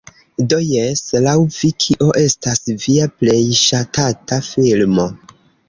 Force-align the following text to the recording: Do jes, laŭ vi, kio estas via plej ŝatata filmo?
Do 0.53 0.57
jes, 0.67 1.03
laŭ 1.25 1.35
vi, 1.57 1.69
kio 1.85 2.09
estas 2.23 2.63
via 2.87 3.11
plej 3.21 3.39
ŝatata 3.61 4.43
filmo? 4.51 5.09